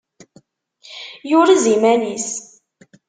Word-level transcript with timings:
Yurez-iman-is. 1.29 2.29